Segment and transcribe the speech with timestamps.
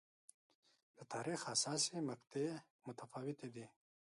[0.97, 2.51] د تاریخ حساسې مقطعې
[2.87, 3.65] متفاوتې دي.